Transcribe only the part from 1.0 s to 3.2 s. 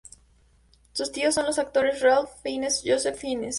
tíos son los actores Ralph Fiennes y Joseph